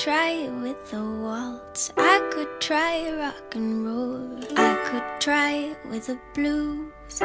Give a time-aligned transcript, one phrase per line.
[0.00, 1.92] try it with a waltz.
[1.98, 4.40] I could try rock and roll.
[4.56, 7.20] I could try it with the blues.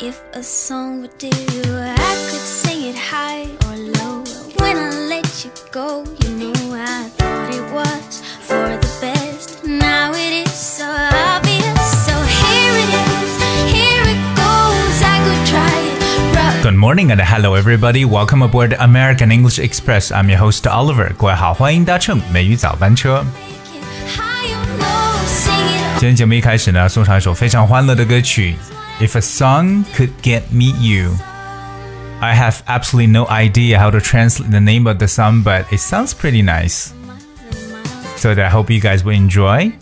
[0.00, 4.24] If a song would do, I could sing it high or low.
[4.60, 8.22] When I let you go, you know I thought it was
[16.65, 18.05] Good morning and hello everybody.
[18.05, 20.11] Welcome aboard American English Express.
[20.11, 21.13] I'm your host Oliver.
[21.17, 23.23] 各位好，欢迎搭乘美语早班车。
[23.23, 23.83] Make it
[24.15, 28.55] high or low, sing it 今天节目一开始呢，送上一首非常欢乐的歌曲。
[28.99, 31.15] If a song could get me you.
[32.19, 35.79] I have absolutely no idea how to translate the name of the song, but it
[35.79, 36.89] sounds pretty nice.
[38.17, 39.73] So I hope you guys will enjoy.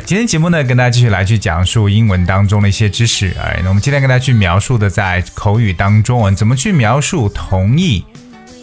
[0.00, 3.34] 今天节目呢，跟大家继续来去讲述英文当中的一些知识。
[3.40, 8.04] 哎，那我们今天跟大家去描述的，在口语当中，怎么去描述同意、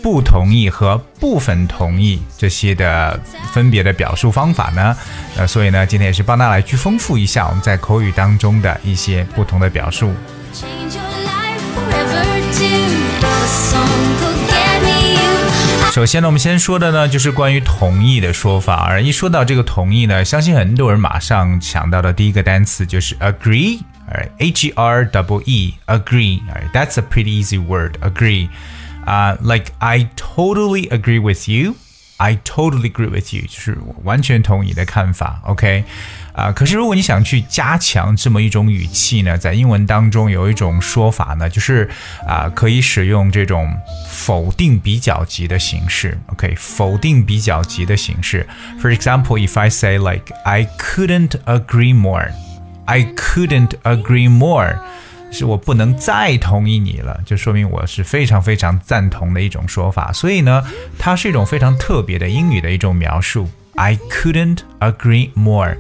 [0.02, 3.20] 不同意和部分同意这些的
[3.54, 4.96] 分别的表述方法呢？
[5.38, 10.12] 呃，所以呢，今天也是帮大家来去丰富一下我们在口语当中的一些不同的表述。
[10.54, 12.24] Change your life forever
[12.58, 12.66] too.
[13.20, 13.99] If a song
[15.99, 18.85] 首先呢，我们先说的呢，就是关于同意的说法。
[18.89, 26.41] 而一说到这个同意呢，相信很多人马上想到的第一个单词就是 agree。Alright, H E R double E, agree.
[26.49, 28.49] Alright, that's a pretty easy word, agree.
[29.07, 31.77] Uh, like I totally agree with you.
[32.19, 35.85] I totally agree with you，就是我完全同意你的看法，OK，
[36.40, 41.90] 啊、可是如果你想去加强这么一种语气呢，在英文当中有一种说法呢，就是
[42.26, 43.70] 啊、可以使用这种
[44.08, 48.48] 否定比较级的形式，OK，否定比较级的形式。
[48.82, 52.32] For example, if I say like I couldn't agree more,
[52.86, 54.80] I couldn't agree more.
[55.32, 60.12] 是我不能再同意你了，就说明我是非常非常赞同的一种说法。
[60.14, 60.64] 所以呢，
[60.98, 63.48] 它是一种非常特别的英语的一种描述。
[63.76, 65.78] I couldn't agree more，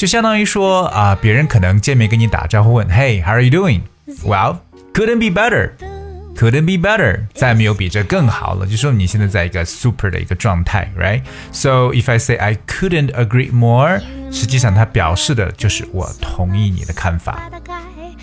[0.00, 4.58] 就相当于说啊、别人可能见面跟你打招呼问，Hey，how are you doing？Well,
[4.92, 17.48] couldn't be better。Couldn't be better，再没有比这更好了，就说明你现在在一个 super 的一个状态，right？So if I say I couldn't agree more，实际上它表示的就是我同意你的看法。
[17.50, 18.16] The guy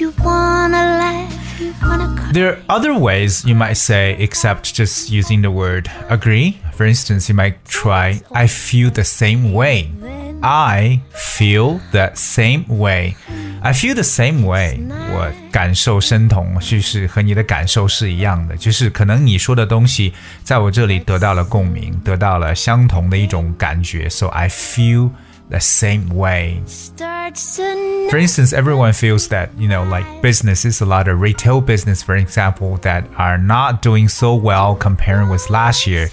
[0.00, 2.32] you wanna laugh, you wanna cry.
[2.32, 6.54] There are other ways you might say except just using the word agree.
[6.74, 9.90] For instance, you might try, I feel the same way.
[10.42, 13.16] I feel the same way.
[13.60, 14.78] I feel the same way.
[15.10, 20.14] 我感受生同，就是和你的感受是一样的，就是可能你说的东西
[20.44, 24.08] 在我这里得到了共鸣，得到了相同的一种感觉。
[24.08, 25.10] So I feel
[25.50, 26.62] the same way.
[26.66, 31.60] Starts to For instance, everyone feels that, you know, like businesses, a lot of retail
[31.60, 36.08] business, for example, that are not doing so well comparing with last year.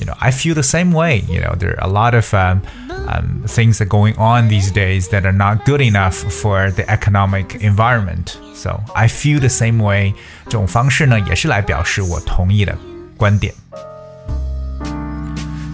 [0.00, 1.24] You know, I feel the same way.
[1.28, 2.60] You know, there are a lot of um,
[3.08, 6.84] um, things that are going on these days that are not good enough for the
[6.90, 8.38] economic environment.
[8.54, 10.14] So I feel the same way.
[10.44, 12.76] 这种方式呢，也是来表示我同意的
[13.16, 13.54] 观点。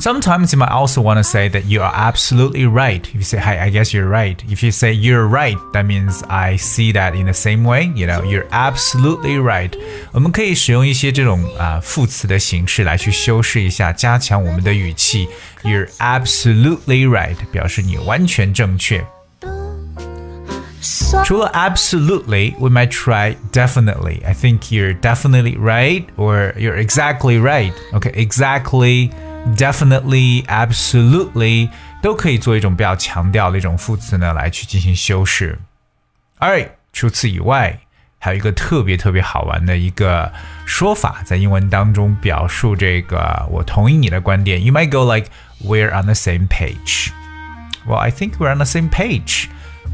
[0.00, 3.02] Sometimes you might also want to say that you are absolutely right.
[3.02, 6.24] If you say, "Hi, I guess you're right." If you say you're right, that means
[6.28, 7.92] I see that in the same way.
[7.94, 9.70] You know, you're absolutely right.
[10.10, 15.28] 我们可以使用一些这种啊、副词的形式来去修饰一下，加强我们的语气。
[15.62, 19.06] You're absolutely right，表示你完全正确。
[20.80, 24.20] so 除了 absolutely, we might try definitely.
[24.26, 27.72] I think you're definitely right, or you're exactly right.
[27.92, 29.12] Okay, exactly,
[29.56, 31.70] definitely, absolutely
[32.02, 35.58] 都可以做一种比较强调的一种副词呢，来去进行修饰。
[36.38, 37.80] Alright，除此以外，
[38.18, 40.32] 还有一个特别特别好玩的一个
[40.64, 44.64] 说法，在英文当中表述这个我同意你的观点。
[44.64, 45.28] You might go like,
[45.64, 47.10] "We're on the same page."
[47.86, 49.46] Well, I think we're on the same page.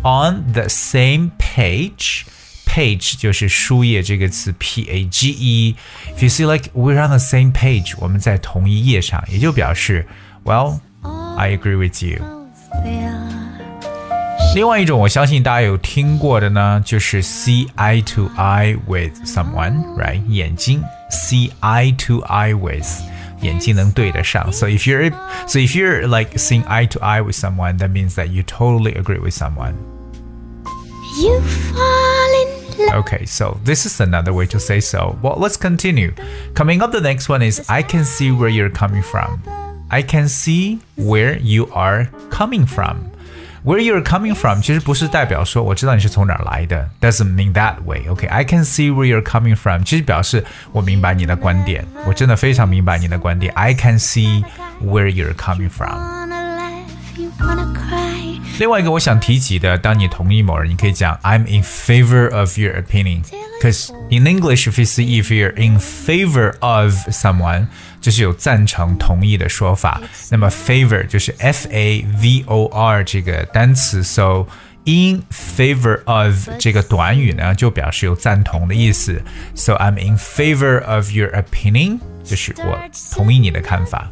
[0.03, 2.25] On the same page.
[2.73, 10.07] Page 就是书页这个词，P A G E。If you see like we're on the same page，我们在同一页上，也就表示
[10.45, 12.19] Well, I agree with you。
[12.85, 13.17] there.
[14.55, 20.25] 另外一种，我相信大家有听过的呢，就是 see eye to eye with someone，right？
[20.29, 22.87] 眼睛 see eye to eye with，
[23.41, 24.53] 眼睛能对得上。
[24.53, 25.13] So if you're
[25.47, 28.95] so if you're like seeing eye to eye with someone, that means that you totally
[28.95, 29.75] agree with someone.
[31.21, 32.62] You fall in love.
[32.95, 35.17] Okay, so this is another way to say so.
[35.23, 36.13] Well, let's continue.
[36.55, 39.41] Coming up, the next one is I can see where you're coming from.
[39.91, 43.11] I can see where you are coming from.
[43.65, 53.53] Where you're coming from，其实不是代表说我知道你是从哪儿来的，doesn't mean that way。OK，I can see where you're coming from，其实表示我明白你的观点，我真的非常明白你的观点。
[53.55, 54.45] I can see
[54.83, 55.99] where you're coming from。
[58.59, 65.79] 另外一个我想提及的，当你同意某人，你可以讲 I'm in favor of your opinion。Because in English, if you see if you're in
[65.79, 67.67] favor of someone，
[68.01, 70.01] 就是有赞成、同意的说法。
[70.31, 74.47] 那么 favor 就是 F A V O R 这个单词，so
[74.85, 79.21] in favor of 这个短语呢，就表示有赞同的意思。
[79.55, 82.79] So I'm in favor of your opinion，就是我
[83.13, 84.09] 同意你的看法。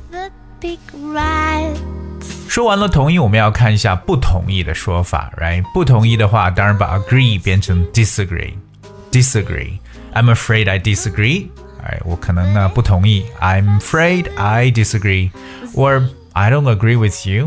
[2.49, 5.62] 说完了同意，我们要看一下不同意的说法，right？
[5.75, 9.78] 不同意的话，当然把 agree 变成 disagree。disagree.
[10.14, 11.49] I'm afraid I disagree.
[11.84, 13.25] 哎，我可能呢不同意。
[13.40, 15.31] I'm afraid I disagree.
[15.75, 17.46] Or I don't agree with you.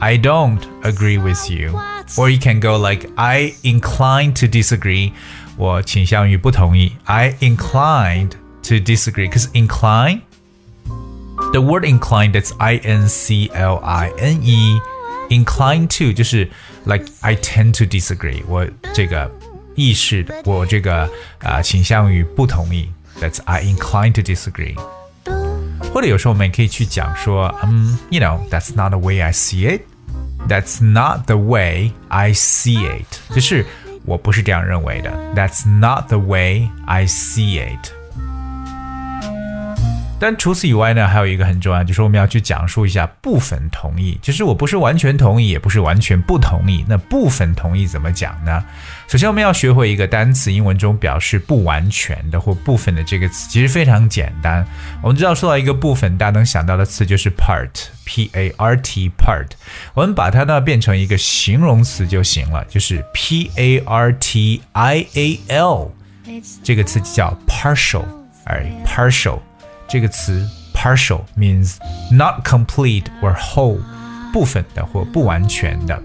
[0.00, 1.78] I don't agree with you.
[2.16, 5.12] Or you can go like I incline to disagree.
[5.56, 6.92] 我倾向于不同意。
[7.04, 8.32] I inclined
[8.64, 9.28] to disagree.
[9.28, 10.20] Because incline,
[11.52, 14.80] the word incline that's I N C L I N E.
[15.30, 16.48] Incline to 就是
[16.86, 18.42] like I tend to disagree.
[18.48, 19.30] 我这个
[19.74, 21.02] 意识的，我这个
[21.40, 22.90] 啊、呃、倾向于不同意。
[23.20, 24.74] That's I incline to disagree。
[25.92, 33.66] 或者有时候我们也可以去讲说，嗯，you know，that's not the way I see it。That's not the way I see it，就是
[34.06, 35.10] 我不是这样认为的。
[35.34, 37.90] That's not the way I see it。
[40.25, 46.85] 但除此以外呢，还有一个很重要，就是我们要去讲述一下部分同意，其实我不是完全同意，也不是完全不同意。
[46.87, 48.63] 那部分同意怎么讲呢？
[49.09, 54.65] 首先，我们要学会一个单词，英文中表示不完全的或部分的这个词，其实非常简单。
[55.01, 59.47] 我们知道说到一个部分，大家能想到的词就是 part，p a r t part。
[59.93, 65.91] 我们把它呢变成一个形容词就行了，就是 p a r t i a l，
[66.63, 68.05] 这个词叫 partial，
[68.45, 69.39] 哎，partial。
[69.92, 71.76] 这个词 partial means
[72.10, 73.80] not complete or whole，
[74.32, 76.00] 部分的或不完全的。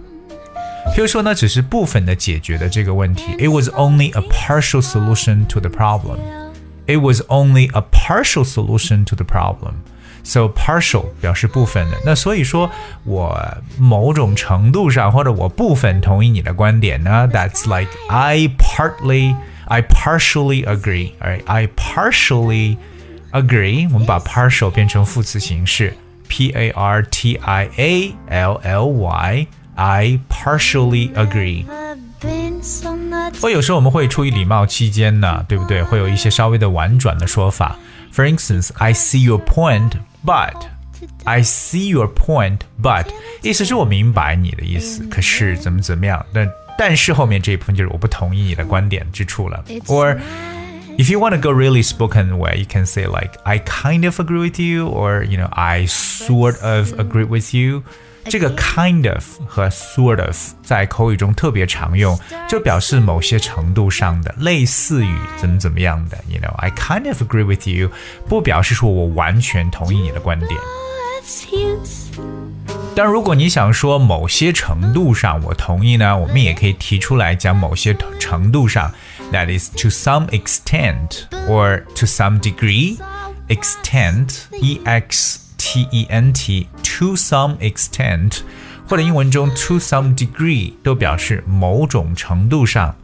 [0.95, 3.23] 譬如说呢，只是部分的解决的这个问题。
[3.37, 6.17] It was only a partial solution to the problem.
[6.85, 9.75] It was only a partial solution to the problem.
[10.25, 11.97] So partial 表示部分的。
[12.05, 12.69] 那所以说
[13.05, 13.37] 我
[13.77, 17.29] 某种程度上或者我部分同意你的观点呢？
[17.31, 19.35] That's like I partly,
[19.67, 21.13] I partially agree.
[21.21, 22.77] Alright, I partially
[23.31, 25.93] agree，我们把 partial 变成副词形式，
[26.27, 31.65] p a r t i a l l y，I partially agree。
[33.41, 35.83] 或有时候我们会出于礼貌期间呢，对不对？
[35.83, 37.77] 会有一些稍微的婉转的说法。
[38.13, 39.91] For instance, I see your point,
[40.25, 40.53] but
[41.25, 43.07] I see your point, but
[43.41, 46.25] 意思是我明白你的意思，可是怎么怎么样？
[46.33, 49.61] 但但是后面这一部分就是我不同意你的观点之处了。
[49.87, 50.17] Or
[50.97, 54.19] if you want to go really spoken way, you can say like I kind of
[54.19, 57.83] agree with you, or you know I sort of agree with you.
[58.25, 62.17] 这个 kind of 和 sort of 在口语中特别常用，
[62.47, 66.17] 就表示某些程度上的，类似于怎么怎么样的。
[66.29, 67.91] You know, I kind of agree with you，
[68.29, 70.51] 不表示说我完全同意你的观点。
[72.95, 78.89] 但如果你想说某些程度上我同意呢，我们也可以提出来讲某些程度上。
[79.31, 82.97] That is to some extent or to some degree.
[83.49, 88.39] Extent, e x t e n t, to some extent，
[88.87, 92.95] 或者英文中 to some degree 都表示某种程度上。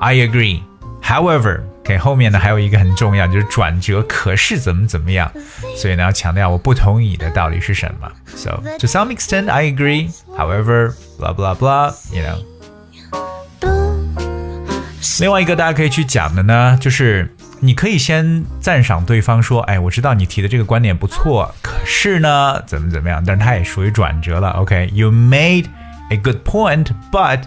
[0.00, 0.60] I agree.
[1.02, 5.32] However，给、okay, 后面呢还有一个很重要，就是转折，可是怎么怎么样，
[5.76, 8.10] 所以呢要强调我不同意的到底是什么。
[8.26, 10.10] So to some extent I agree.
[10.36, 11.94] However, blah blah blah.
[12.12, 12.49] You know.
[15.19, 23.23] 另外一个大家可以去讲的呢，就是你可以先赞赏对方说，哎，我知道你提的这个观点不错，可是呢，怎么怎么样？
[23.25, 24.49] 但是它也属于转折了。
[24.51, 25.65] OK，you、made
[26.09, 27.41] a good point，but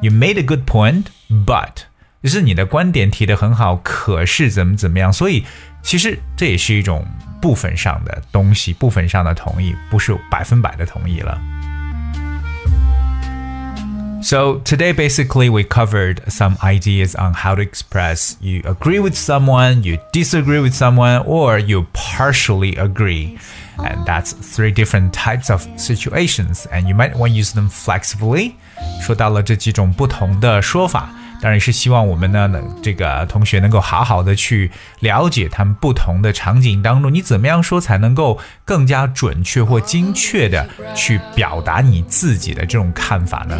[0.00, 1.70] you made a good point，but
[2.22, 5.12] 就是你的观点提的很好，可是怎么怎么样？
[5.12, 5.44] 所以
[5.82, 7.06] 其实这也是一种
[7.40, 11.40] 部分上的东西，部分上的同意，不是百分百的同意了。
[14.21, 19.99] So today basically we covered some ideas on how to express you agree with someone, you
[20.11, 23.37] disagree with someone, or you partially agree.
[23.77, 28.55] And that's three different types of situations, and you might want to use them flexibly.
[29.01, 31.09] 说到了这几种不同的说法。
[31.41, 43.55] 当然是希望我们呢，能这个同学能够好好的去了解他们不同的场景当中，你怎么样说才能够更加准确或精确的去表达你自己的这种看法呢？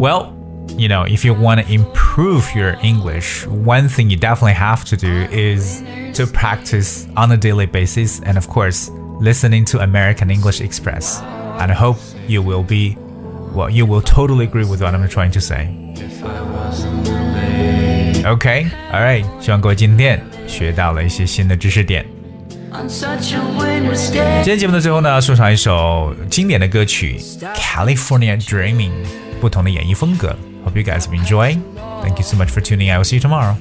[0.00, 0.36] Well.
[0.76, 4.96] you know, if you want to improve your English, one thing you definitely have to
[4.96, 5.82] do is
[6.14, 11.22] to practice on a daily basis and, of course, listening to American English Express.
[11.58, 11.98] And I hope
[12.28, 12.98] you will be,
[13.54, 15.68] well, you will totally agree with what I'm trying to say.
[18.24, 22.04] Okay, alright，希望各位今天学到了一些新的知识点。
[22.82, 27.18] 今天节目的最后呢，送上一首经典的歌曲《
[27.54, 28.92] California Dreaming》，
[29.40, 30.36] 不同的演绎风格。
[30.64, 31.58] Hope you guys have enjoyed.
[32.02, 32.90] Thank you so much for tuning in.
[32.90, 33.56] I will see you tomorrow.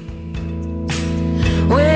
[1.69, 1.95] Well,